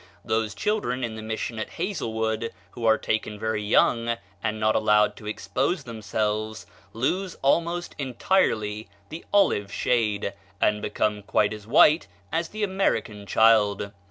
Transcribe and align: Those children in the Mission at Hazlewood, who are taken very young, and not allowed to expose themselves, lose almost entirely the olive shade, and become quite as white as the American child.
Those 0.25 0.55
children 0.55 1.03
in 1.03 1.13
the 1.13 1.21
Mission 1.21 1.59
at 1.59 1.69
Hazlewood, 1.73 2.51
who 2.71 2.85
are 2.87 2.97
taken 2.97 3.37
very 3.37 3.61
young, 3.61 4.17
and 4.43 4.59
not 4.59 4.75
allowed 4.75 5.15
to 5.17 5.27
expose 5.27 5.83
themselves, 5.83 6.65
lose 6.91 7.37
almost 7.43 7.93
entirely 7.99 8.87
the 9.09 9.23
olive 9.31 9.71
shade, 9.71 10.33
and 10.59 10.81
become 10.81 11.21
quite 11.21 11.53
as 11.53 11.67
white 11.67 12.07
as 12.31 12.49
the 12.49 12.63
American 12.63 13.27
child. 13.27 13.91